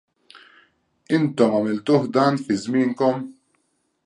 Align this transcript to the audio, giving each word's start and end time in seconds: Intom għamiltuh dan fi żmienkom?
Intom 1.17 1.51
għamiltuh 1.59 2.09
dan 2.19 2.43
fi 2.47 2.61
żmienkom? 2.65 3.23